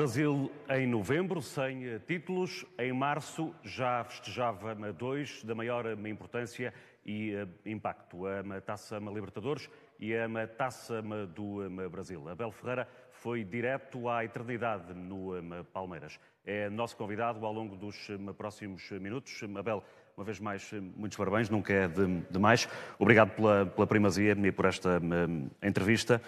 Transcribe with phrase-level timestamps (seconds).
[0.00, 2.64] Brasil em novembro, sem títulos.
[2.78, 6.72] Em março já festejava dois da maior importância
[7.04, 8.26] e uh, impacto.
[8.26, 11.02] A Taça Libertadores e a Taça
[11.34, 11.58] do
[11.90, 12.26] Brasil.
[12.30, 15.34] Abel Ferreira foi direto à eternidade no
[15.70, 16.18] Palmeiras.
[16.46, 18.08] É nosso convidado ao longo dos
[18.38, 19.38] próximos minutos.
[19.54, 19.84] Abel,
[20.20, 22.68] uma vez mais, muitos parabéns, nunca é de, de.
[22.98, 26.20] Obrigado pela, pela primazia e por esta um, entrevista.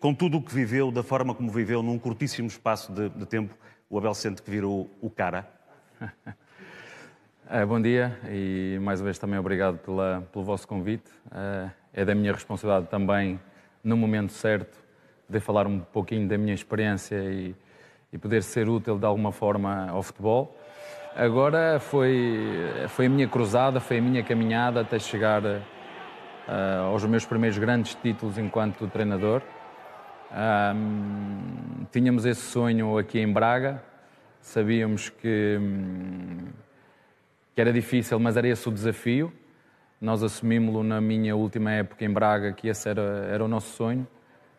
[0.00, 3.54] Com tudo o que viveu, da forma como viveu, num curtíssimo espaço de, de tempo,
[3.90, 5.46] o Abel sente que virou o cara?
[7.50, 11.10] É, bom dia e mais uma vez também obrigado pela, pelo vosso convite.
[11.30, 13.38] É, é da minha responsabilidade também,
[13.84, 14.82] no momento certo,
[15.26, 17.54] poder falar um pouquinho da minha experiência e,
[18.10, 20.58] e poder ser útil de alguma forma ao futebol.
[21.16, 25.62] Agora foi, foi a minha cruzada, foi a minha caminhada até chegar uh,
[26.90, 29.40] aos meus primeiros grandes títulos enquanto treinador.
[30.32, 33.80] Um, tínhamos esse sonho aqui em Braga,
[34.40, 35.60] sabíamos que,
[37.54, 39.32] que era difícil, mas era esse o desafio.
[40.00, 44.04] Nós assumimos-lo na minha última época em Braga, que esse era, era o nosso sonho,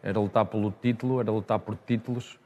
[0.01, 2.39] era lutar pelo título, era lutar por títulos.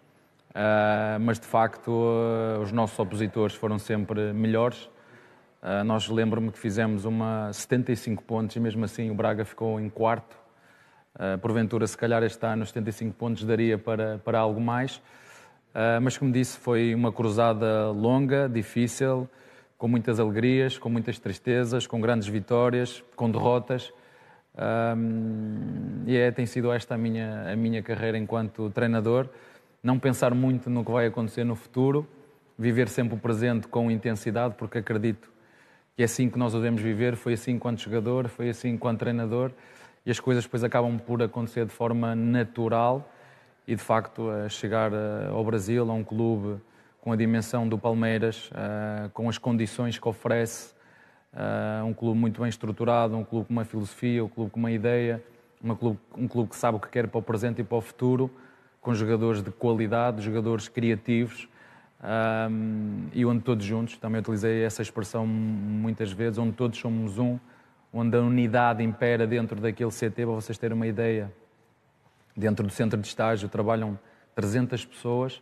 [0.50, 4.89] Uh, mas de facto uh, os nossos opositores foram sempre melhores.
[5.61, 9.89] Uh, nós lembro-me que fizemos uma 75 pontos e mesmo assim o Braga ficou em
[9.89, 10.38] quarto.
[11.42, 15.02] porventura, se calhar este ano, 75 pontos daria para, para algo mais.
[16.02, 19.27] mas como disse, foi uma cruzada longa, difícil,
[19.77, 23.92] com muitas alegrias, com muitas tristezas, com grandes vitórias, com derrotas.
[26.08, 29.30] e é, tem sido esta a minha, a minha carreira enquanto treinador
[29.82, 32.08] não pensar muito no que vai acontecer no futuro,
[32.58, 35.32] viver sempre o presente com intensidade, porque acredito
[35.95, 37.16] que é assim que nós devemos viver.
[37.16, 39.52] Foi assim enquanto jogador, foi assim enquanto treinador,
[40.06, 43.10] e as coisas depois acabam por acontecer de forma natural.
[43.66, 46.60] E de facto, chegar eh, ao Brasil, a um clube
[47.02, 50.73] com a dimensão do Palmeiras, eh, com as condições que oferece,
[51.34, 54.72] eh, um clube muito bem estruturado, um clube com uma filosofia, um clube com uma
[54.72, 55.23] ideia,
[55.64, 58.32] um clube que sabe o que quer para o presente e para o futuro
[58.82, 61.48] com jogadores de qualidade, jogadores criativos
[62.02, 67.38] um, e onde todos juntos, também utilizei essa expressão muitas vezes, onde todos somos um,
[67.92, 71.32] onde a unidade impera dentro daquele CT, para vocês terem uma ideia.
[72.36, 74.00] Dentro do centro de estágio trabalham
[74.34, 75.42] 300 pessoas,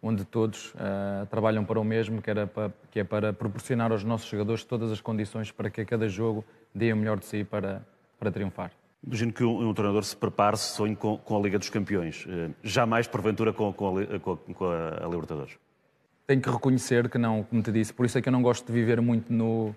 [0.00, 4.28] onde todos uh, trabalham para o mesmo, que, para, que é para proporcionar aos nossos
[4.28, 7.84] jogadores todas as condições para que a cada jogo dê o melhor de si para,
[8.20, 8.70] para triunfar.
[9.06, 12.26] Imagino que um, um treinador se prepare, se sonhe com, com, a Liga dos Campeões.
[12.26, 15.56] Uh, jamais, porventura, com, com, a, com a, a, Libertadores.
[16.26, 17.92] Tenho que reconhecer que não, como te disse.
[17.92, 19.74] Por isso é que eu não gosto de viver muito no,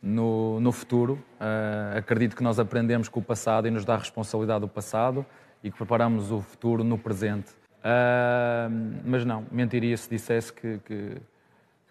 [0.00, 1.14] no, no futuro.
[1.40, 5.26] Uh, acredito que nós aprendemos com o passado e nos dá a responsabilidade do passado
[5.62, 7.50] e que preparamos o futuro no presente.
[7.80, 11.16] Uh, mas não, mentiria se dissesse que, que,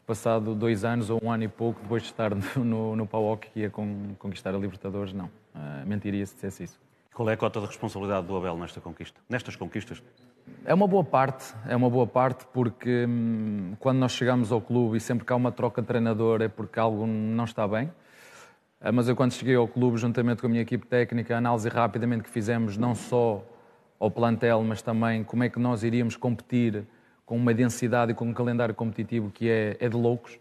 [0.06, 3.60] passado dois anos ou um ano e pouco, depois de estar no, no, PAOC, que
[3.62, 5.26] ia conquistar a Libertadores, não.
[5.26, 6.80] Uh, mentiria se dissesse isso.
[7.14, 9.20] Qual é a cota de responsabilidade do Abel nesta conquista?
[9.30, 10.02] Nestas conquistas?
[10.66, 14.98] É uma boa parte, é uma boa parte porque hum, quando nós chegamos ao clube
[14.98, 17.86] e sempre que há uma troca de treinador é porque algo não está bem.
[18.82, 21.70] Uh, mas eu quando cheguei ao clube, juntamente com a minha equipe técnica, a análise
[21.70, 23.44] rapidamente que fizemos, não só
[24.00, 26.86] ao plantel, mas também como é que nós iríamos competir
[27.34, 30.38] com uma densidade e com um calendário competitivo que é, é de loucos.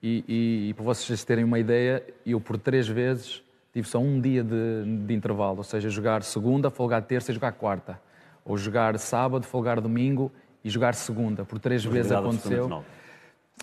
[0.00, 3.42] E, e, e para vocês terem uma ideia, eu por três vezes
[3.72, 7.50] tive só um dia de, de, intervalo, ou seja, jogar segunda, folgar terça e jogar
[7.50, 8.00] quarta.
[8.44, 10.30] Ou jogar sábado, folgar domingo
[10.62, 11.44] e jogar segunda.
[11.44, 12.84] Por três vezes aconteceu.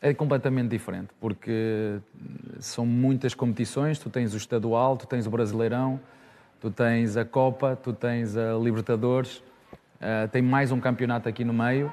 [0.01, 1.99] É completamente diferente, porque
[2.59, 6.01] são muitas competições, tu tens o estadual, tu tens o Brasileirão,
[6.59, 11.53] tu tens a Copa, tu tens a Libertadores, uh, tem mais um campeonato aqui no
[11.53, 11.91] meio,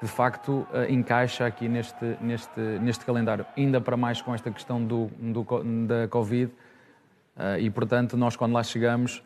[0.00, 4.84] de facto uh, encaixa aqui neste, neste, neste calendário, ainda para mais com esta questão
[4.84, 5.44] do, do
[5.86, 6.52] da Covid,
[7.38, 9.22] Uh, e, portanto, nós, quando lá chegamos,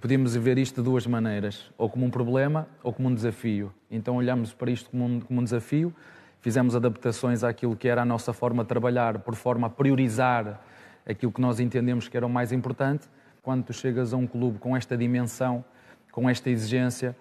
[0.00, 3.74] podíamos ver isto de duas maneiras, ou como um problema ou como um desafio.
[3.90, 5.92] Então, olhamos para isto como um, como um desafio,
[6.40, 10.60] fizemos adaptações àquilo que era a nossa forma de trabalhar, por forma a priorizar
[11.04, 13.08] aquilo que nós entendemos que era o mais importante.
[13.42, 15.64] Quando tu chegas a um clube com esta dimensão,
[16.12, 17.16] com esta exigência,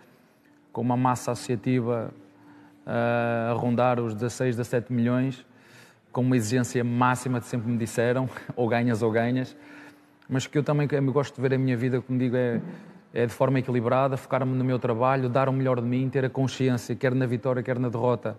[0.72, 2.14] com uma massa associativa
[2.92, 5.46] a rondar os 16, 17 milhões,
[6.12, 9.56] com uma exigência máxima, que sempre me disseram, ou ganhas ou ganhas,
[10.28, 12.60] mas que eu também gosto de ver a minha vida, como digo, é,
[13.14, 16.30] é de forma equilibrada, focar-me no meu trabalho, dar o melhor de mim, ter a
[16.30, 18.38] consciência, quer na vitória, quer na derrota,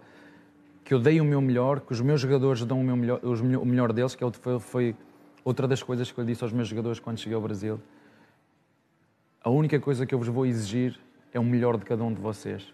[0.84, 3.64] que eu dei o meu melhor, que os meus jogadores dão o, meu melhor, o
[3.64, 4.94] melhor deles, que é foi
[5.42, 7.80] outra das coisas que eu disse aos meus jogadores quando cheguei ao Brasil.
[9.42, 10.98] A única coisa que eu vos vou exigir
[11.32, 12.72] é o melhor de cada um de vocês.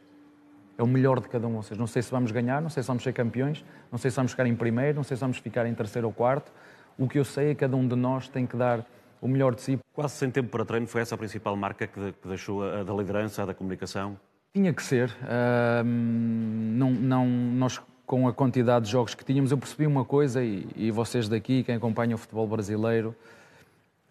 [0.79, 1.57] É o melhor de cada um.
[1.57, 4.11] Ou seja, não sei se vamos ganhar, não sei se vamos ser campeões, não sei
[4.11, 6.53] se vamos ficar em primeiro, não sei se vamos ficar em terceiro ou quarto.
[6.97, 8.87] O que eu sei é que cada um de nós tem que dar
[9.21, 9.79] o melhor de si.
[9.93, 13.43] Quase sem tempo para treino, foi essa a principal marca que, deixou a da liderança,
[13.43, 14.19] a da comunicação?
[14.55, 15.11] Tinha que ser.
[15.11, 20.43] Uh, não, não, nós, com a quantidade de jogos que tínhamos, eu percebi uma coisa,
[20.43, 23.15] e, e vocês daqui, quem acompanha o futebol brasileiro,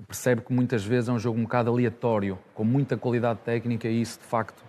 [0.05, 4.01] percebe que muitas vezes é um jogo um bocado aleatório, com muita qualidade técnica, e
[4.01, 4.63] isso, de facto,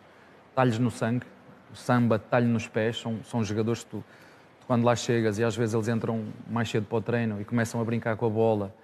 [0.55, 1.27] talhos no sangue
[1.73, 4.05] o samba talho nos pés, são, são jogadores que tu,
[4.61, 7.45] tu, quando lá chegas e às vezes eles entram mais cedo para o treino e
[7.45, 8.75] começam a brincar com a bola,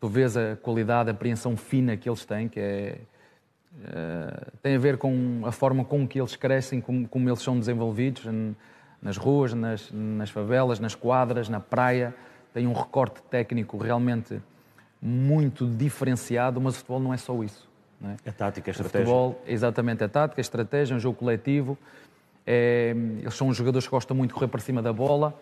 [0.00, 2.98] tu vês a qualidade, a apreensão fina que eles têm, que é,
[3.76, 7.58] uh, tem a ver com a forma com que eles crescem, como, como eles são
[7.58, 8.24] desenvolvidos
[9.00, 12.14] nas ruas, nas, nas favelas, nas quadras, na praia,
[12.52, 14.40] tem um recorte técnico realmente
[15.00, 17.69] muito diferenciado, mas o futebol não é só isso.
[18.04, 18.30] É?
[18.30, 19.00] A tática, a estratégia.
[19.02, 21.76] O futebol, exatamente, a tática, a estratégia, é um jogo coletivo.
[22.46, 25.38] É, eles são jogadores que gostam muito de correr para cima da bola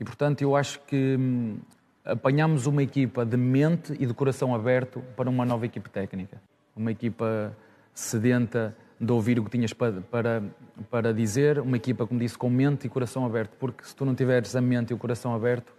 [0.00, 1.58] e, portanto, eu acho que hum,
[2.04, 6.40] apanhamos uma equipa de mente e de coração aberto para uma nova equipe técnica.
[6.74, 7.54] Uma equipa
[7.94, 10.42] sedenta de ouvir o que tinhas para, para,
[10.90, 14.14] para dizer, uma equipa, como disse, com mente e coração aberto, porque se tu não
[14.14, 15.72] tiveres a mente e o coração aberto,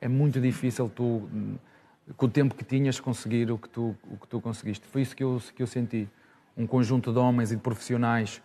[0.00, 1.54] é muito difícil tu hum,
[2.16, 4.86] com o tempo que tinhas, conseguir o que tu, o que tu conseguiste.
[4.86, 6.08] Foi isso que eu, que eu senti.
[6.56, 8.40] Um conjunto de homens e de profissionais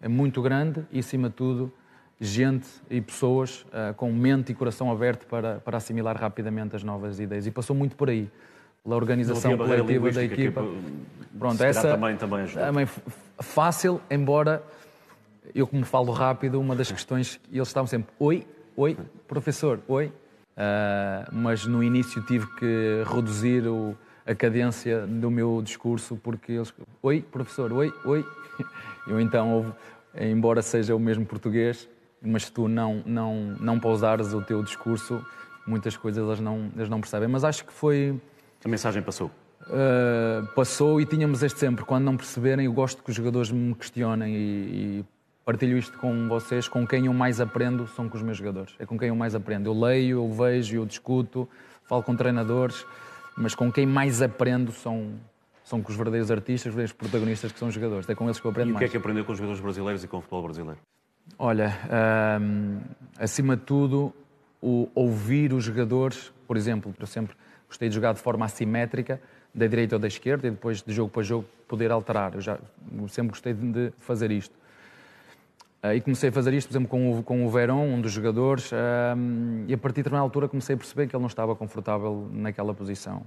[0.00, 1.72] é muito grande e, acima de tudo,
[2.20, 7.20] gente e pessoas uh, com mente e coração aberto para, para assimilar rapidamente as novas
[7.20, 7.46] ideias.
[7.46, 8.28] E passou muito por aí,
[8.82, 10.62] pela organização coletiva da equipa.
[10.62, 12.86] Que, Pronto, essa também, também Também
[13.38, 14.62] fácil, embora
[15.54, 20.12] eu, como falo rápido, uma das questões, eles estavam sempre: Oi, oi, professor, oi,
[21.32, 23.96] mas no início tive que reduzir o,
[24.26, 26.72] a cadência do meu discurso porque eles.
[27.02, 28.24] Oi, professor, oi, oi.
[29.06, 29.74] Eu então,
[30.14, 31.88] embora seja o mesmo português,
[32.20, 35.24] mas se tu não, não, não pausares o teu discurso,
[35.66, 37.28] muitas coisas eles não, eles não percebem.
[37.28, 38.20] Mas acho que foi.
[38.64, 39.30] A mensagem passou.
[39.62, 41.84] Uh, passou e tínhamos este sempre.
[41.84, 45.04] Quando não perceberem, eu gosto que os jogadores me questionem e, e
[45.44, 48.74] partilho isto com vocês, com quem eu mais aprendo são com os meus jogadores.
[48.78, 49.68] É com quem eu mais aprendo.
[49.68, 51.48] Eu leio, eu vejo, eu discuto,
[51.84, 52.86] falo com treinadores,
[53.36, 55.14] mas com quem mais aprendo são,
[55.64, 58.08] são com os verdadeiros artistas, os verdadeiros protagonistas que são os jogadores.
[58.08, 58.76] É com eles que eu aprendo mais.
[58.76, 60.78] E o que é que aprendeu com os jogadores brasileiros e com o futebol brasileiro?
[61.38, 61.72] Olha,
[62.40, 62.80] hum,
[63.18, 64.12] acima de tudo,
[64.60, 67.34] o ouvir os jogadores, por exemplo, eu sempre
[67.66, 69.20] gostei de jogar de forma assimétrica,
[69.54, 72.34] da direita ou da esquerda, e depois de jogo para jogo poder alterar.
[72.34, 72.58] Eu já
[73.08, 74.61] sempre gostei de fazer isto.
[75.82, 78.12] Uh, e comecei a fazer isto, por exemplo, com o, com o Verón, um dos
[78.12, 78.76] jogadores, uh,
[79.66, 82.72] e a partir de uma altura comecei a perceber que ele não estava confortável naquela
[82.72, 83.26] posição.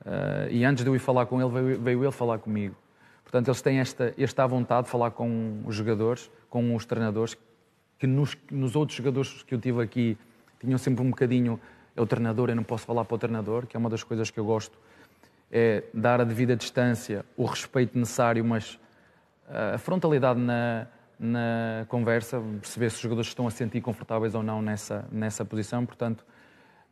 [0.00, 2.74] Uh, e antes de eu ir falar com ele, veio, veio, ele falar comigo.
[3.22, 7.36] Portanto, eles têm esta, esta vontade de falar com os jogadores, com os treinadores,
[8.00, 10.18] que nos, nos outros jogadores que eu tive aqui
[10.58, 11.60] tinham sempre um bocadinho,
[11.94, 14.28] é o treinador, eu não posso falar para o treinador, que é uma das coisas
[14.28, 14.76] que eu gosto,
[15.52, 18.78] é dar a devida distância, o respeito necessário, mas
[19.74, 20.86] a frontalidade na
[21.22, 25.84] na conversa, perceber se os jogadores estão a sentir confortáveis ou não nessa, nessa posição.
[25.84, 26.24] Portanto,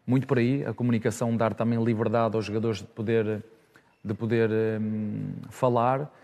[0.06, 3.42] muito por aí, a comunicação dar também liberdade aos jogadores de poder,
[4.04, 6.14] de poder um, falar.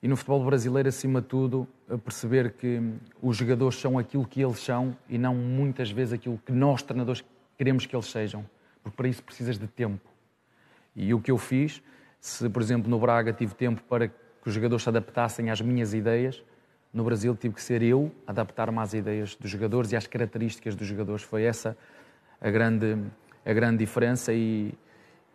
[0.00, 1.66] E no futebol brasileiro, acima de tudo,
[2.04, 2.80] perceber que
[3.20, 7.24] os jogadores são aquilo que eles são e não muitas vezes aquilo que nós, treinadores,
[7.58, 8.44] queremos que eles sejam.
[8.84, 10.08] Porque para isso precisas de tempo.
[10.94, 11.82] E o que eu fiz,
[12.20, 14.14] se por exemplo no Braga tive tempo para que
[14.44, 16.40] os jogadores se adaptassem às minhas ideias,
[16.96, 20.88] no Brasil tive que ser eu adaptar-me às ideias dos jogadores e às características dos
[20.88, 21.22] jogadores.
[21.22, 21.76] Foi essa
[22.40, 22.96] a grande,
[23.44, 24.72] a grande diferença e,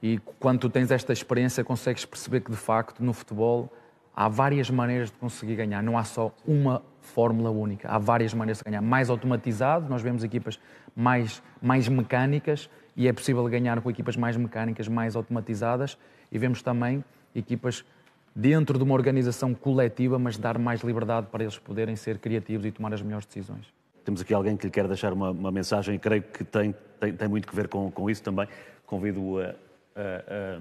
[0.02, 3.72] e quando tu tens esta experiência consegues perceber que de facto no futebol
[4.16, 8.58] há várias maneiras de conseguir ganhar, não há só uma fórmula única, há várias maneiras
[8.58, 8.82] de ganhar.
[8.82, 10.60] Mais automatizado, nós vemos equipas
[10.96, 15.96] mais, mais mecânicas e é possível ganhar com equipas mais mecânicas, mais automatizadas
[16.32, 17.04] e vemos também
[17.36, 17.86] equipas
[18.36, 22.72] dentro de uma organização coletiva, mas dar mais liberdade para eles poderem ser criativos e
[22.72, 23.66] tomar as melhores decisões.
[24.04, 27.28] Temos aqui alguém que lhe quer deixar uma, uma mensagem, creio que tem, tem, tem,
[27.28, 28.48] muito que ver com, com isso também.
[28.86, 29.54] Convido-o a,
[29.96, 30.60] a,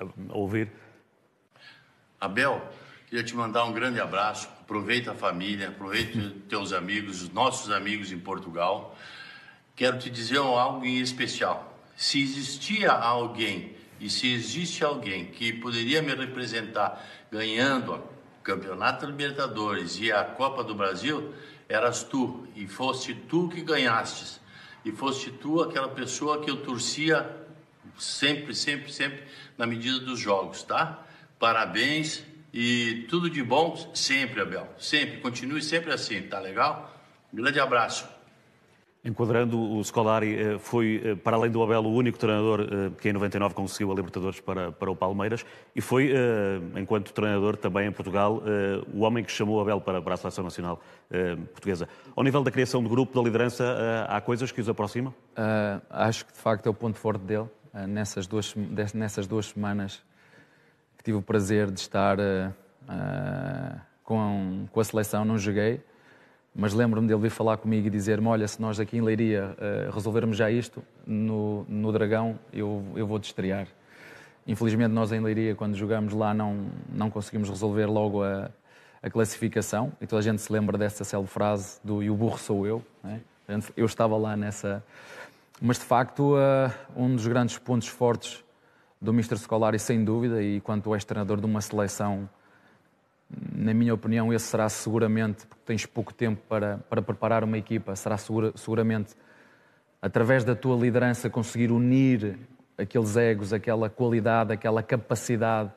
[0.00, 0.70] a, a ouvir.
[2.20, 2.62] Abel,
[3.08, 4.48] queria te mandar um grande abraço.
[4.60, 8.96] Aproveita a família, aproveita teus amigos, os nossos amigos em Portugal.
[9.74, 11.76] Quero te dizer algo em especial.
[11.96, 19.96] Se existia alguém e se existe alguém que poderia me representar ganhando o Campeonato Libertadores
[20.00, 21.32] e a Copa do Brasil,
[21.68, 22.48] eras tu.
[22.56, 24.40] E foste tu que ganhastes.
[24.84, 27.30] E foste tu aquela pessoa que eu torcia
[27.96, 29.22] sempre, sempre, sempre
[29.56, 31.06] na medida dos jogos, tá?
[31.38, 34.68] Parabéns E tudo de bom sempre, Abel.
[34.78, 35.20] Sempre.
[35.20, 36.92] Continue sempre assim, tá legal?
[37.32, 38.06] Um grande abraço.
[39.04, 43.08] Enquadrando, o Scolari eh, foi, eh, para além do Abel, o único treinador eh, que
[43.08, 45.44] em 99 conseguiu a Libertadores para, para o Palmeiras
[45.74, 46.12] e foi,
[46.76, 48.42] enquanto treinador também em Portugal,
[48.94, 50.80] o homem que chamou Abel para, para a Seleção Nacional
[51.52, 51.88] Portuguesa.
[52.14, 55.12] Ao nível da criação de grupo, da liderança, há coisas que os aproximam?
[55.32, 57.48] Uh, acho que de facto é o ponto forte dele.
[57.74, 58.54] Uh, nessas, duas,
[58.94, 60.02] nessas duas semanas
[60.96, 65.80] que tive o prazer de estar uh, com, com a seleção, não joguei
[66.54, 69.90] mas lembro-me dele vir falar comigo e dizer-me: Olha, se nós aqui em Leiria uh,
[69.90, 73.66] resolvermos já isto, no, no Dragão eu, eu vou-te estrear.
[74.46, 78.50] Infelizmente, nós em Leiria, quando jogamos lá, não, não conseguimos resolver logo a,
[79.02, 79.92] a classificação.
[80.00, 82.82] E toda a gente se lembra dessa célebre frase do E o burro sou eu.
[83.04, 83.18] É?
[83.76, 84.84] Eu estava lá nessa.
[85.60, 88.44] Mas de facto, uh, um dos grandes pontos fortes
[89.00, 89.38] do Mr.
[89.38, 92.28] Scolari, sem dúvida, e quando és treinador de uma seleção
[93.54, 97.94] na minha opinião, esse será seguramente, porque tens pouco tempo para, para preparar uma equipa,
[97.96, 99.14] será segura, seguramente,
[100.00, 102.38] através da tua liderança, conseguir unir
[102.76, 105.70] aqueles egos, aquela qualidade, aquela capacidade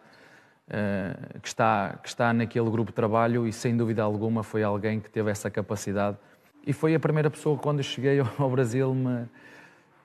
[0.67, 4.99] uh, que, está, que está naquele grupo de trabalho e, sem dúvida alguma, foi alguém
[4.99, 6.17] que teve essa capacidade.
[6.65, 9.25] E foi a primeira pessoa que, quando cheguei ao Brasil, me,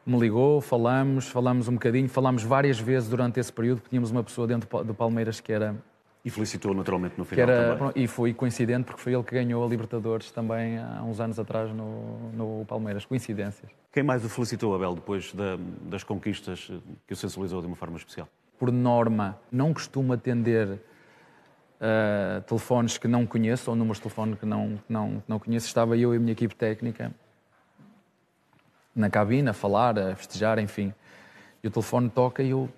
[0.06, 4.22] me ligou, falamos, falamos um bocadinho, falamos várias vezes durante esse período, porque tínhamos uma
[4.22, 5.74] pessoa dentro do Palmeiras que era
[6.24, 7.92] e felicitou naturalmente no final era, também.
[7.96, 11.72] E foi coincidente porque foi ele que ganhou a Libertadores também há uns anos atrás
[11.72, 13.04] no, no Palmeiras.
[13.04, 13.70] Coincidências.
[13.92, 16.70] Quem mais o felicitou, Abel, depois da, das conquistas
[17.06, 18.28] que o sensibilizou de uma forma especial?
[18.58, 20.68] Por norma, não costumo atender
[21.80, 25.38] uh, telefones que não conheço ou números de telefone que não, que não, que não
[25.38, 25.66] conheço.
[25.66, 27.12] Estava eu e a minha equipe técnica
[28.94, 30.92] na cabine a falar, a festejar, enfim.
[31.62, 32.68] E o telefone toca e eu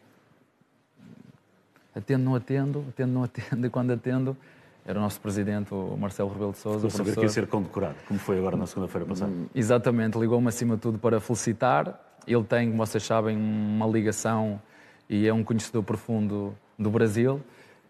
[1.95, 4.37] atendo, não atendo, atendo, não atendo, e quando atendo,
[4.85, 6.81] era o nosso presidente, o Marcelo Rebelo de Sousa.
[6.81, 9.31] Vou saber que ia ser condecorado, como foi agora na segunda-feira passada.
[9.31, 12.01] Hum, exatamente, ligou-me acima de tudo para felicitar.
[12.27, 14.61] Ele tem, como vocês sabem, uma ligação
[15.09, 17.41] e é um conhecedor profundo do Brasil.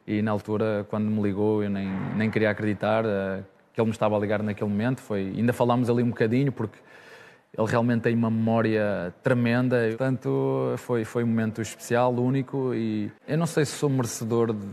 [0.06, 3.92] E na altura, quando me ligou, eu nem, nem queria acreditar uh, que ele me
[3.92, 5.00] estava a ligar naquele momento.
[5.00, 6.78] Foi, ainda falámos ali um bocadinho, porque
[7.56, 13.36] ele realmente tem uma memória tremenda, portanto foi, foi um momento especial, único e eu
[13.36, 14.66] não sei se sou merecedor, de,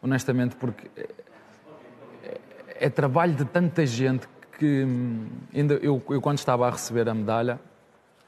[0.00, 1.08] honestamente, porque é,
[2.86, 7.14] é, trabalho de tanta gente que hum, ainda eu, eu quando estava a receber a
[7.14, 7.58] medalha,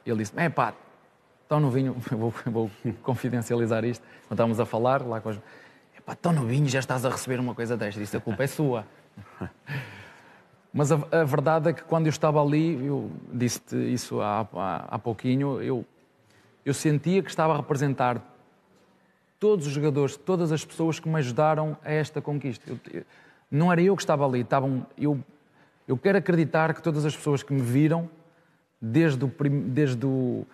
[0.05, 0.75] ele disse: É pá,
[1.49, 2.71] tão novinho, vou, vou
[3.03, 5.31] confidencializar isto, quando estávamos a falar lá com.
[5.31, 8.49] É pá, tão novinho, já estás a receber uma coisa desta, disse: A culpa é
[8.49, 8.85] sua.
[10.75, 14.85] Mas a, a, verdade é que quando eu estava ali, eu disse-te isso há, há,
[14.97, 15.87] há pouquinho, eu,
[16.67, 18.21] eu sentia que estava a representar
[19.39, 22.69] todos os jogadores, todas as pessoas que me ajudaram a esta conquista.
[22.69, 23.05] Eu, eu,
[23.49, 25.21] não era eu que estava ali, estavam, eu,
[25.87, 28.11] eu quero acreditar que todas as pessoas que me viram,
[28.81, 29.33] desde o,
[29.69, 30.45] desde o,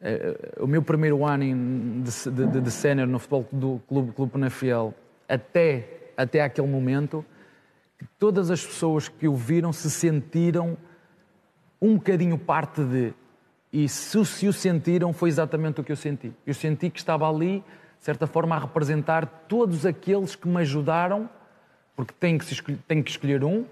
[0.00, 4.92] eh, o meu primeiro ano de, de, de sénior no futebol do Clube, Clube Penafiel,
[5.28, 7.24] até, até aquele momento,
[8.18, 10.76] todas as pessoas que o viram se sentiram
[11.80, 13.12] um bocadinho parte de.
[13.72, 16.32] E se, se o sentiram, foi exatamente o que eu senti.
[16.46, 17.64] Eu senti que estava ali,
[17.98, 21.28] de certa forma, a representar todos aqueles que me ajudaram,
[21.96, 23.64] porque tenho que, escolher, tenho que escolher um,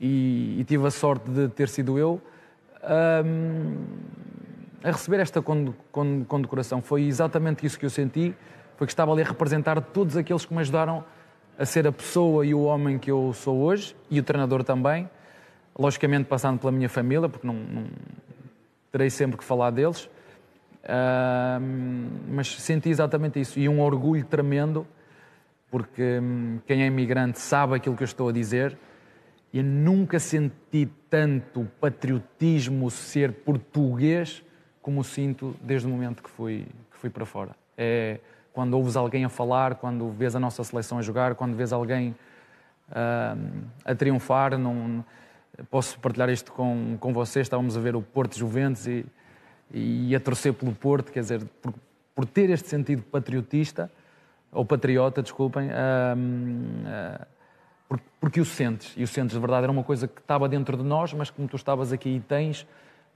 [0.00, 2.20] e, e, tive a sorte de ter sido eu,
[3.24, 3.84] um,
[4.82, 6.80] a receber esta condecoração.
[6.80, 8.34] Foi exatamente isso que eu senti,
[8.76, 11.04] foi que estava ali a representar todos aqueles que me ajudaram
[11.58, 15.08] a ser a pessoa e o homem que eu sou hoje, e o treinador também,
[15.78, 17.84] logicamente passando pela minha família, porque não, não
[18.90, 20.04] terei sempre que falar deles,
[20.84, 21.60] uh,
[22.28, 24.86] mas senti exatamente isso, e um orgulho tremendo,
[25.70, 28.76] porque um, quem é imigrante sabe aquilo que eu estou a dizer,
[29.52, 34.42] e nunca senti tanto patriotismo, ser português,
[34.82, 37.56] como sinto desde o momento que fui, que fui para fora.
[37.78, 38.18] É,
[38.54, 42.14] quando ouves alguém a falar, quando vês a nossa seleção a jogar, quando vês alguém
[42.90, 44.56] uh, a triunfar.
[44.56, 45.04] Não,
[45.68, 47.46] posso partilhar isto com, com vocês.
[47.46, 49.04] Estávamos a ver o Porto Juventus e,
[49.72, 51.74] e a torcer pelo Porto, quer dizer, por,
[52.14, 53.90] por ter este sentido patriotista,
[54.52, 57.26] ou patriota, desculpem, uh,
[57.90, 60.76] uh, porque o sentes, e o sentes de verdade, era uma coisa que estava dentro
[60.76, 62.64] de nós, mas como tu estavas aqui e tens,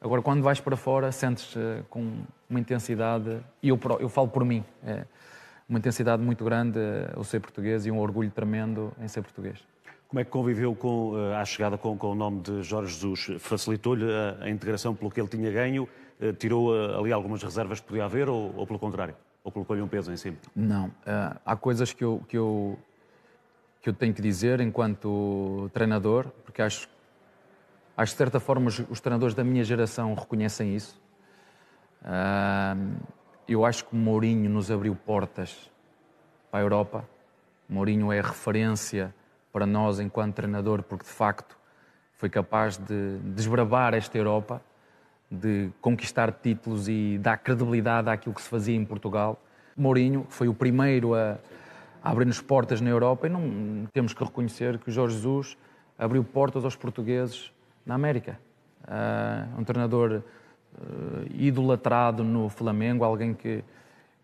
[0.01, 4.45] agora quando vais para fora, sentes uh, com uma intensidade, e eu, eu falo por
[4.45, 5.05] mim, é,
[5.69, 6.79] uma intensidade muito grande
[7.17, 9.59] o ser português e um orgulho tremendo em ser português.
[10.09, 13.39] Como é que conviveu com, eh, à chegada com, com o nome de Jorge Jesus?
[13.39, 15.87] Facilitou-lhe a, a, integração pelo que ele tinha ganho?
[16.19, 19.15] Eh, tirou eh, ali algumas reservas que podia haver ou, ou pelo contrário?
[19.45, 20.39] Ou colocou-lhe um peso em cima?
[20.57, 20.91] Não.
[21.45, 22.79] há coisas que eu, que, eu,
[23.83, 26.89] que eu tenho que dizer enquanto treinador, porque acho,
[27.99, 31.01] acho de certa forma os, os treinadores da minha geração reconhecem isso.
[32.01, 32.97] Uh,
[33.49, 35.69] eu acho que Mourinho nos abriu portas
[36.49, 37.05] para a Europa.
[37.69, 39.13] Mourinho é referência
[39.53, 41.59] para nós enquanto treinador, porque de facto
[42.15, 44.63] foi capaz de desbravar esta Europa,
[45.29, 49.43] de conquistar títulos e dar credibilidade àquilo que se fazia em Portugal.
[49.77, 51.37] Mourinho foi o primeiro a,
[52.03, 55.59] a abrir-nos portas na Europa e não temos que reconhecer que o Jorge Jesus
[55.99, 57.53] abriu portas aos portugueses
[57.89, 58.39] na América.
[58.85, 63.65] Uh, um treinador uh, idolatrado no Flamengo, alguém que,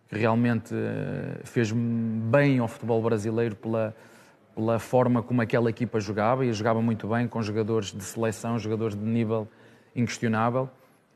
[0.08, 3.96] que realmente uh, fez bem ao futebol brasileiro pela,
[4.54, 8.94] pela forma como aquela equipa jogava, e jogava muito bem com jogadores de seleção, jogadores
[8.94, 9.48] de nível
[9.96, 10.68] inquestionável,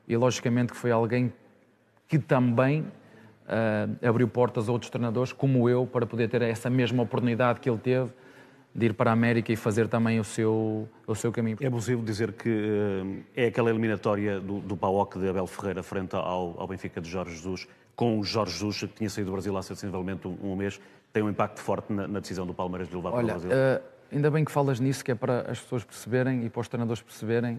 [0.09, 1.31] e logicamente que foi alguém
[2.09, 2.87] que também
[4.07, 7.79] abriu portas a outros treinadores, como eu, para poder ter essa mesma oportunidade que ele
[7.79, 8.11] teve
[8.75, 11.57] de ir para a América e fazer também o seu, o seu caminho.
[11.61, 16.15] É possível dizer que uh, é aquela eliminatória do, do PAOC de Abel Ferreira frente
[16.15, 19.57] ao, ao Benfica de Jorge Jesus, com o Jorge Jesus, que tinha saído do Brasil
[19.57, 20.81] há sensivelmente um, um mês,
[21.13, 23.51] tem um impacto forte na, na decisão do Palmeiras de levar Olha, para o Brasil?
[23.51, 23.83] Uh,
[24.13, 27.03] ainda bem que falas nisso, que é para as pessoas perceberem e para os treinadores
[27.03, 27.59] perceberem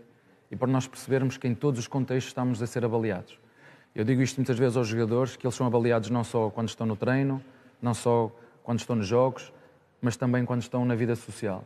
[0.52, 3.38] e para nós percebermos que em todos os contextos estamos a ser avaliados.
[3.94, 6.88] Eu digo isto muitas vezes aos jogadores, que eles são avaliados não só quando estão
[6.88, 7.44] no treino,
[7.82, 8.32] não só
[8.64, 9.52] quando estão nos jogos,
[10.02, 11.64] mas também quando estão na vida social.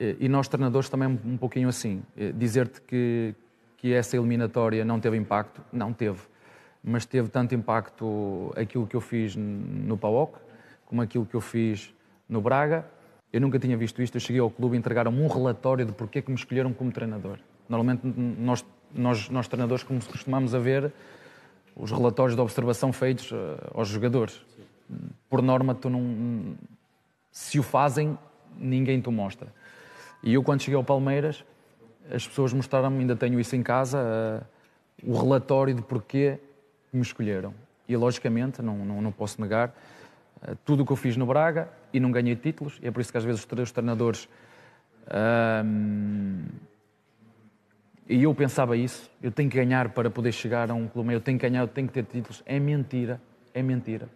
[0.00, 2.02] E nós, treinadores, também um pouquinho assim.
[2.34, 3.34] Dizer-te que,
[3.76, 6.20] que essa eliminatória não teve impacto, não teve.
[6.82, 10.38] Mas teve tanto impacto aquilo que eu fiz no PAOC,
[10.86, 11.92] como aquilo que eu fiz
[12.28, 12.86] no Braga.
[13.32, 14.16] Eu nunca tinha visto isto.
[14.16, 16.92] Eu cheguei ao clube e entregaram-me um relatório de porque é que me escolheram como
[16.92, 17.38] treinador.
[17.68, 20.92] Normalmente, nós, nós, nós treinadores, como costumamos a ver,
[21.76, 23.36] os relatórios de observação feitos uh,
[23.74, 24.40] aos jogadores.
[25.28, 26.56] Por norma, tu não,
[27.30, 28.18] se o fazem,
[28.56, 29.48] ninguém te mostra.
[30.22, 31.44] E eu, quando cheguei ao Palmeiras,
[32.10, 33.98] as pessoas mostraram-me, ainda tenho isso em casa,
[35.04, 36.38] uh, o relatório de porquê
[36.92, 37.54] me escolheram.
[37.88, 39.68] E, logicamente, não, não, não posso negar,
[40.42, 43.12] uh, tudo o que eu fiz no Braga e não ganhei títulos, é por isso
[43.12, 44.28] que às vezes os treinadores.
[45.06, 46.68] Uh,
[48.08, 51.20] e eu pensava isso, eu tenho que ganhar para poder chegar a um clube, eu
[51.20, 52.42] tenho que ganhar, eu tenho que ter títulos.
[52.46, 53.20] É mentira,
[53.52, 54.08] é mentira.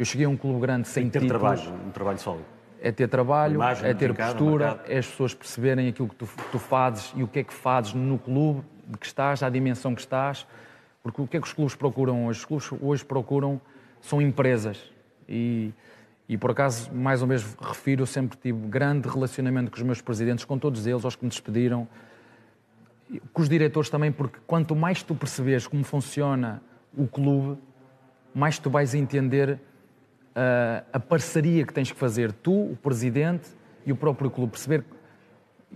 [0.00, 1.60] Eu cheguei a um clube grande sem ter títulos.
[1.60, 2.46] trabalho, um trabalho sólido.
[2.80, 6.26] É ter trabalho, Imagem, é ter mercado, postura, é as pessoas perceberem aquilo que tu,
[6.50, 9.94] tu fazes e o que é que fazes no clube de que estás, à dimensão
[9.94, 10.46] que estás.
[11.02, 12.38] Porque o que é que os clubes procuram hoje?
[12.38, 13.60] Os clubes hoje procuram,
[14.00, 14.90] são empresas.
[15.28, 15.70] E,
[16.26, 20.00] e por acaso, mais ou menos, refiro, eu sempre tive grande relacionamento com os meus
[20.00, 21.86] presidentes, com todos eles, aos que me despediram,
[23.34, 26.62] com os diretores também, porque quanto mais tu percebes como funciona
[26.96, 27.58] o clube,
[28.34, 29.60] mais tu vais entender
[30.30, 33.48] uh, a parceria que tens que fazer, tu, o presidente
[33.84, 34.52] e o próprio clube.
[34.52, 34.84] Perceber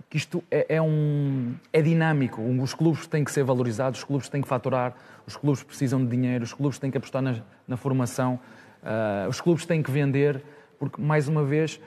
[0.09, 2.41] que isto é, é, um, é dinâmico.
[2.41, 6.09] Os clubes têm que ser valorizados, os clubes têm que faturar, os clubes precisam de
[6.09, 8.39] dinheiro, os clubes têm que apostar na, na formação,
[8.83, 10.43] uh, os clubes têm que vender,
[10.77, 11.79] porque, mais uma vez,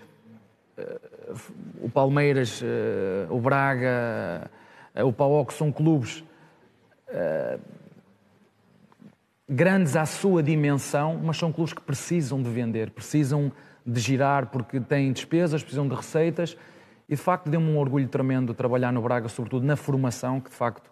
[0.78, 1.34] uh,
[1.82, 2.62] o Palmeiras,
[3.28, 4.50] o Braga
[5.04, 6.24] o PAOC são clubes
[7.08, 7.60] uh,
[9.48, 13.50] grandes à sua dimensão, mas são clubes que precisam de vender, precisam
[13.84, 16.56] de girar porque têm despesas, precisam de receitas.
[17.08, 20.56] E de facto deu-me um orgulho tremendo trabalhar no Braga, sobretudo na formação, que de
[20.56, 20.90] facto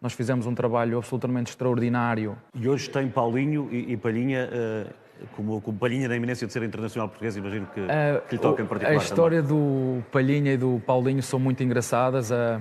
[0.00, 2.38] nós fizemos um trabalho absolutamente extraordinário.
[2.54, 6.62] E hoje tem Paulinho e, e Palhinha, uh, como, como Palhinha na iminência de ser
[6.62, 8.98] internacional português, imagino que, uh, que lhe toca em particular.
[8.98, 9.58] A história também.
[9.58, 12.30] do Palhinha e do Paulinho são muito engraçadas.
[12.30, 12.58] Uh,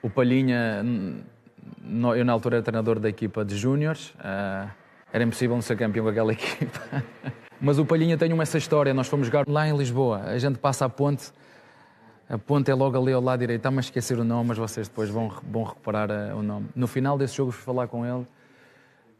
[0.00, 0.84] o Palhinha,
[2.16, 4.68] eu na altura era treinador da equipa de júniores, uh,
[5.12, 6.80] era impossível não ser campeão com aquela equipa.
[7.60, 10.58] Mas o Palhinha tem uma essa história, nós fomos jogar lá em Lisboa, a gente
[10.58, 11.32] passa a ponte,
[12.28, 14.88] a ponte é logo ali ao lado direito, está-me a esquecer o nome, mas vocês
[14.88, 16.68] depois vão, vão recuperar uh, o nome.
[16.74, 18.26] No final desse jogo fui falar com ele,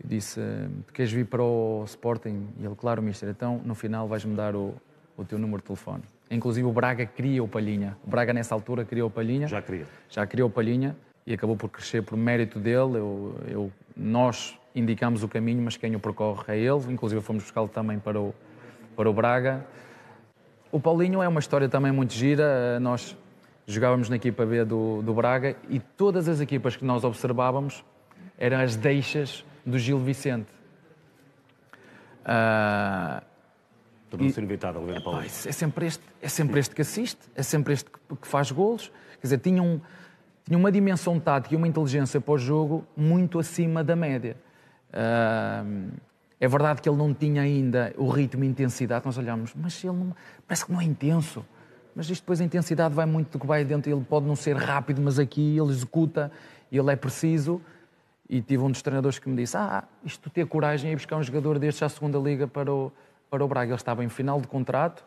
[0.02, 0.40] eu disse,
[0.86, 2.48] tu queres vir para o Sporting?
[2.60, 4.74] E ele, claro, mister, então no final vais-me dar o,
[5.16, 6.02] o teu número de telefone.
[6.30, 7.96] Inclusive o Braga cria o Palhinha.
[8.06, 9.48] O Braga nessa altura criou o Palhinha.
[9.48, 9.86] Já queria.
[10.08, 10.94] Já criou o Palhinha
[11.28, 12.96] e acabou por crescer por mérito dele.
[12.96, 16.90] Eu, eu, nós indicamos o caminho, mas quem o percorre é ele.
[16.90, 18.34] Inclusive fomos buscá-lo também para o,
[18.96, 19.66] para o Braga.
[20.72, 22.80] O Paulinho é uma história também muito gira.
[22.80, 23.14] Nós
[23.66, 27.84] jogávamos na equipa B do, do Braga e todas as equipas que nós observávamos
[28.38, 30.48] eram as deixas do Gil Vicente.
[32.22, 33.22] Uh,
[34.08, 35.20] Tornou ser inevitável ver o Paulo.
[35.20, 38.90] É sempre, este, é sempre este que assiste, é sempre este que, que faz golos.
[39.20, 39.78] Quer dizer, tinha, um,
[40.48, 44.36] tinha uma dimensão tática e uma inteligência para o jogo muito acima da média.
[44.88, 45.92] Uh,
[46.40, 49.04] É verdade que ele não tinha ainda o ritmo e intensidade.
[49.04, 50.14] Nós olhamos, mas ele não,
[50.46, 51.44] parece que não é intenso.
[51.94, 53.90] Mas isto depois a intensidade vai muito do que vai dentro.
[53.90, 56.30] Ele pode não ser rápido, mas aqui ele executa,
[56.70, 57.60] ele é preciso.
[58.30, 61.22] E tive um dos treinadores que me disse: Ah, isto ter coragem e buscar um
[61.22, 62.92] jogador destes à segunda liga para o,
[63.28, 63.72] para o Braga.
[63.72, 65.04] Ele estava em final de contrato.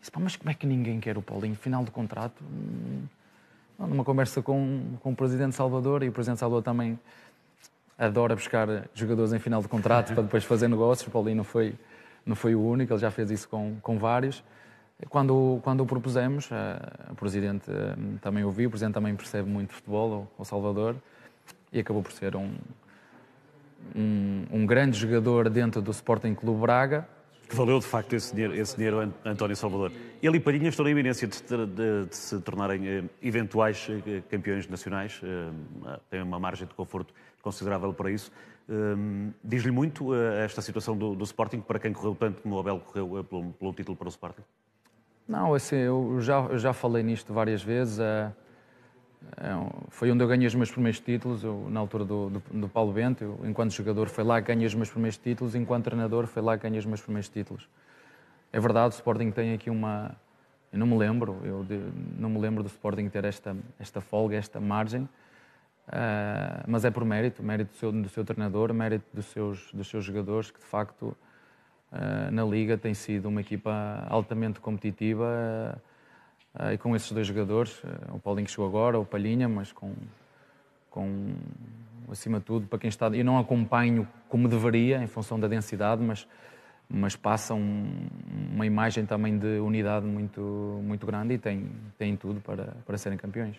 [0.00, 1.54] Disse: Mas como é que ninguém quer o Paulinho?
[1.54, 2.44] Final de contrato?
[2.44, 3.04] Hum,
[3.78, 6.98] numa conversa com, com o presidente Salvador, e o presidente Salvador também
[7.98, 11.06] adora buscar jogadores em final de contrato para depois fazer negócios.
[11.06, 11.74] O Paulinho não foi,
[12.26, 14.42] não foi o único, ele já fez isso com, com vários.
[15.08, 16.78] Quando, quando o propusemos, eh,
[17.10, 20.94] o Presidente eh, também ouviu, o Presidente também percebe muito futebol, o Salvador,
[21.72, 22.54] e acabou por ser um,
[23.94, 27.06] um, um grande jogador dentro do Sporting Clube Braga,
[27.48, 29.92] que valeu de facto esse dinheiro, esse dinheiro António Salvador.
[30.22, 33.86] Ele e Palhinha estão na iminência de, de, de, se tornarem eh, eventuais
[34.30, 35.20] campeões nacionais,
[36.10, 38.32] têm uma margem de conforto considerável para isso.
[39.42, 43.24] Diz-lhe muito esta situação do, do, Sporting, para quem correu tanto como o Abel correu
[43.24, 44.42] pelo, pelo título para o Sporting?
[45.28, 47.98] Não, assim, eu já, já falei nisto várias vezes.
[49.36, 49.50] É,
[49.88, 52.92] foi onde eu ganhei os meus primeiros títulos, eu, na altura do, do, do Paulo
[52.92, 53.24] Bento.
[53.24, 55.54] Eu, enquanto jogador, foi lá que ganhei os meus primeiros títulos.
[55.54, 57.68] Enquanto treinador, foi lá que ganhei os meus primeiros títulos.
[58.52, 60.14] É verdade, o Sporting tem aqui uma.
[60.72, 61.80] Eu não me lembro, eu de,
[62.18, 65.08] não me lembro do Sporting ter esta, esta folga, esta margem.
[65.86, 69.86] Uh, mas é por mérito, mérito do seu, do seu treinador, mérito dos seus, dos
[69.86, 71.16] seus jogadores, que de facto
[71.94, 75.26] eh, na Liga tem sido uma equipa altamente competitiva
[75.76, 75.78] eh,
[76.72, 79.92] e com esses dois jogadores, eh, o Paulinho que chegou agora, o Palhinha, mas com,
[80.88, 81.34] com
[82.10, 83.08] acima de tudo, para quem está.
[83.08, 86.28] Eu não acompanho como deveria, em função da densidade, mas,
[86.88, 88.06] mas passa um,
[88.52, 90.40] uma imagem também de unidade muito,
[90.84, 93.56] muito grande e tem, tem tudo para, para serem campeões.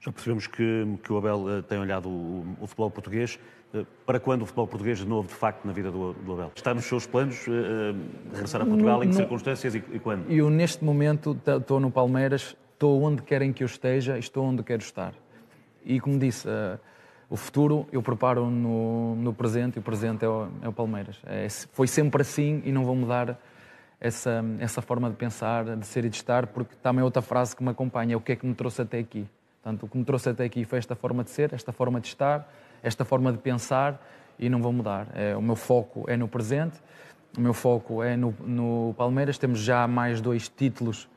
[0.00, 3.38] Já percebemos que, que o Abel tem olhado o, o futebol português.
[3.74, 6.52] Eh, para quando o futebol português de novo, de facto, na vida do, do Abel?
[6.54, 7.50] Está nos seus planos uh,
[8.32, 8.98] regressar a Portugal?
[8.98, 10.30] No, em que no, circunstâncias e, e, quando?
[10.30, 14.62] Eu, neste momento, estou no Palmeiras, estou onde querem que eu esteja e estou onde
[14.62, 15.12] quero estar.
[15.84, 16.78] E, como disse, uh,
[17.28, 21.18] o futuro eu preparo no, no presente e o presente é o, é o Palmeiras.
[21.26, 23.38] É, foi sempre assim e não vou mudar
[24.00, 27.56] essa, essa forma de pensar, de ser e de estar, porque também é outra frase
[27.56, 29.26] que me acompanha, é o que é que me trouxe até aqui.
[29.62, 32.06] Portanto, o que me trouxe até aqui foi esta forma de ser, esta forma de
[32.06, 32.48] estar,
[32.82, 34.00] esta forma de pensar
[34.38, 35.08] e não vou mudar.
[35.14, 36.80] É, o meu foco é no presente,
[37.36, 39.38] o meu foco é no, no Palmeiras.
[39.38, 41.08] Temos já mais dois títulos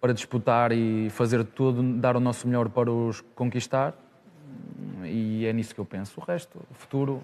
[0.00, 3.94] para disputar e fazer tudo, dar o nosso melhor para os conquistar.
[5.04, 6.20] E é nisso que eu penso.
[6.20, 7.22] O resto, o futuro,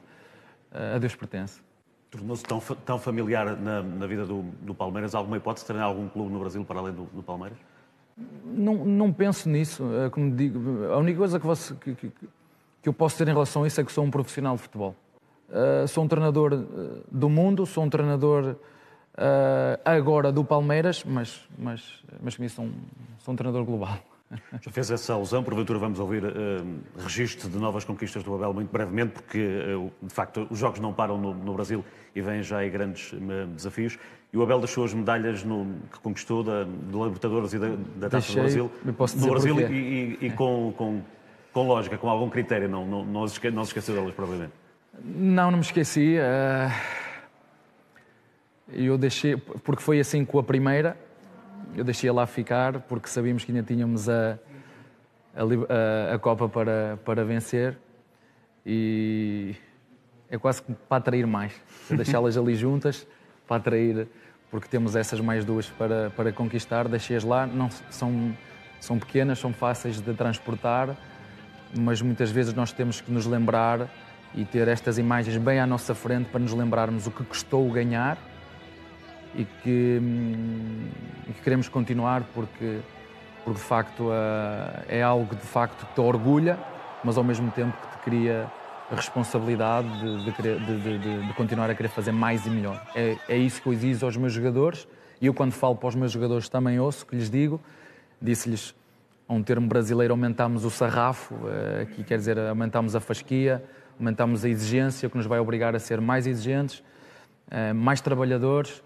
[0.70, 1.60] a Deus pertence.
[2.10, 5.14] Tornou-se tão, tão familiar na, na vida do, do, Palmeiras?
[5.14, 7.56] Alguma hipótese de treinar algum clube no Brasil para além do, do Palmeiras?
[8.44, 9.82] Não, não penso nisso.
[10.04, 12.12] É como digo, a única coisa que, você, que, que,
[12.82, 14.94] que eu posso ter em relação a isso é que sou um profissional de futebol.
[15.48, 18.56] Uh, sou um treinador ah, do mundo, sou um treinador
[19.14, 22.72] uh, agora do Palmeiras, mas, mas, mas para mim sou um,
[23.18, 23.98] sou um treinador global.
[24.60, 26.30] Já fez essa alusão, porventura vamos ouvir uh,
[26.98, 29.38] registro de novas conquistas do Abel muito brevemente, porque
[29.76, 33.12] uh, de facto os jogos não param no, no Brasil e vêm já aí grandes
[33.12, 33.98] uh, desafios.
[34.32, 38.08] E o Abel deixou as medalhas no, que conquistou da, do Libertadores e da, da
[38.08, 41.02] Taça do Brasil, no Brasil e, e, e com, com
[41.52, 44.52] com lógica, com algum critério, não, não, não, se, não se esqueceu delas, provavelmente?
[45.04, 46.16] Não, não me esqueci.
[46.16, 46.72] Uh,
[48.72, 50.96] eu deixei, porque foi assim com a primeira,
[51.76, 54.38] eu deixei lá ficar, porque sabíamos que ainda tínhamos a,
[55.34, 57.78] a, a Copa para, para vencer
[58.64, 59.54] e
[60.30, 61.52] é quase para atrair mais.
[61.90, 63.06] Deixá-las ali juntas
[63.46, 64.08] para atrair,
[64.50, 66.88] porque temos essas mais duas para, para conquistar.
[66.88, 68.34] Deixei-as lá, não, são,
[68.80, 70.96] são pequenas, são fáceis de transportar
[71.76, 73.88] mas muitas vezes nós temos que nos lembrar
[74.34, 78.18] e ter estas imagens bem à nossa frente para nos lembrarmos o que custou ganhar
[79.34, 80.88] e que, hum,
[81.28, 82.80] e que queremos continuar porque,
[83.44, 84.08] porque de facto
[84.88, 86.58] é algo que de facto te orgulha,
[87.04, 88.50] mas ao mesmo tempo que te cria
[88.90, 92.82] a responsabilidade de, de, de, de, continuar a querer fazer mais e melhor.
[92.94, 94.86] É, é isso que eu exijo aos meus jogadores
[95.20, 97.58] e eu quando falo para os meus jogadores também ouço que lhes digo,
[98.20, 98.74] disse-lhes
[99.28, 103.62] a um termo brasileiro, aumentamos o sarrafo, eh, aqui quer dizer, aumentamos a fasquia,
[103.98, 106.82] aumentamos a exigência, que nos vai obrigar a ser mais exigentes,
[107.50, 108.82] eh, mais trabalhadores,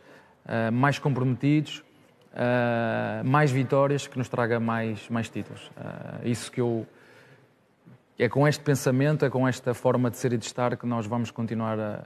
[0.46, 1.83] eh, mais comprometidos,
[3.25, 5.70] mais vitórias, que nos traga mais, mais títulos.
[6.22, 6.87] Isso que eu.
[8.18, 11.07] É com este pensamento, é com esta forma de ser e de estar que nós
[11.07, 12.05] vamos continuar a,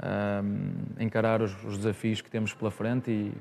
[0.00, 3.32] a encarar os, os desafios que temos pela frente e,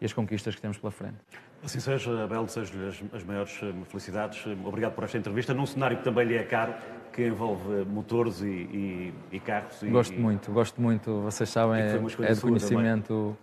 [0.00, 1.16] e as conquistas que temos pela frente.
[1.62, 4.44] Assim seja, Abel, desejo-lhe as, as, maiores eh, felicidades.
[4.64, 6.74] Obrigado por esta entrevista, num cenário que também lhe é caro,
[7.12, 9.82] que envolve motores e, e, e carros.
[9.82, 11.20] Gosto e, muito, gosto muito.
[11.20, 13.36] Vocês sabem, é, de conhecimento também.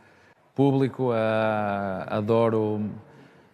[0.56, 1.12] público.
[1.12, 2.90] Uh, adoro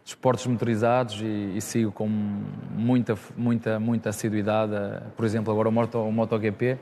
[0.05, 4.73] esportes motorizados e, e, sigo com muita, muita, muita assiduidade.
[5.15, 6.77] Por exemplo, agora o, Moto, o MotoGP,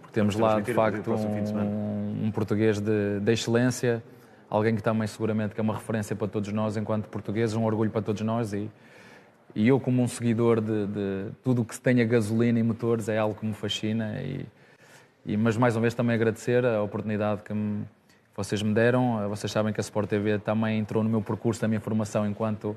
[0.00, 4.02] porque temos lá de facto um, um, português de, de excelência,
[4.48, 7.90] alguém que também seguramente que é uma referência para todos nós enquanto portugueses, um orgulho
[7.90, 8.70] para todos nós e,
[9.54, 13.18] e eu como um seguidor de, de tudo o que tenha gasolina e motores é
[13.18, 14.46] algo que me fascina e,
[15.26, 17.84] e mas mais uma vez também agradecer a oportunidade que me,
[18.38, 19.28] vocês me deram.
[19.28, 22.76] Vocês sabem que a Sport TV também entrou no meu percurso da minha formação enquanto,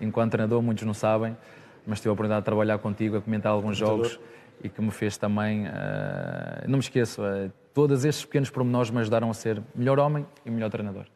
[0.00, 1.36] enquanto treinador, muitos não sabem,
[1.84, 4.20] mas tive a oportunidade de trabalhar contigo, a comentar alguns jogos
[4.62, 5.66] e que me fez também.
[5.66, 10.26] Uh, não me esqueço, uh, todos estes pequenos pormenores me ajudaram a ser melhor homem
[10.44, 11.06] e melhor treinador.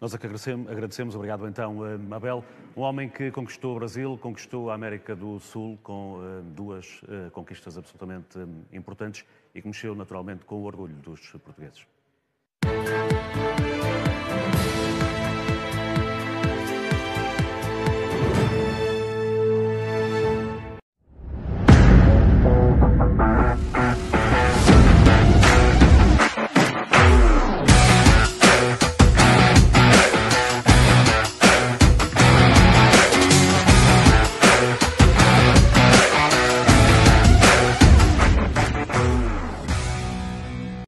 [0.00, 2.44] Nós agradecemos, agradecemos, obrigado então, uh, Abel,
[2.76, 7.30] um homem que conquistou o Brasil, conquistou a América do Sul com uh, duas uh,
[7.30, 8.36] conquistas absolutamente
[8.72, 11.86] importantes e que mexeu naturalmente com o orgulho dos portugueses.